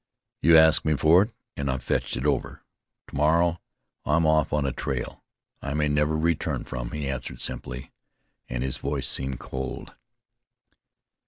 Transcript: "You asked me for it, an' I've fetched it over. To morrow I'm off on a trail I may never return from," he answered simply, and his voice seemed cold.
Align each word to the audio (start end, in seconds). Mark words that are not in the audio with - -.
"You 0.41 0.57
asked 0.57 0.83
me 0.83 0.95
for 0.95 1.21
it, 1.21 1.29
an' 1.55 1.69
I've 1.69 1.83
fetched 1.83 2.17
it 2.17 2.25
over. 2.25 2.63
To 3.09 3.15
morrow 3.15 3.61
I'm 4.03 4.25
off 4.25 4.51
on 4.51 4.65
a 4.65 4.71
trail 4.71 5.23
I 5.61 5.75
may 5.75 5.89
never 5.89 6.17
return 6.17 6.63
from," 6.63 6.89
he 6.89 7.07
answered 7.07 7.39
simply, 7.39 7.91
and 8.49 8.63
his 8.63 8.77
voice 8.77 9.07
seemed 9.07 9.37
cold. 9.39 9.93